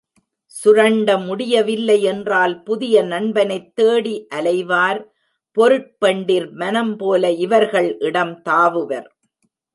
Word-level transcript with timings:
சுரண்ட 0.53 1.17
முடியவில்லை 1.17 2.01
என்றால் 2.03 2.63
புதிய 2.63 3.03
நண்பனைத் 3.03 3.75
தேடி 3.75 4.27
அலைவார் 4.35 5.01
பொருட்பெண்டிர் 5.57 6.49
மனம் 6.55 6.95
போல 6.95 7.31
இவர்கள் 7.39 7.97
இடம் 7.99 8.41
தாவுவர். 8.49 9.07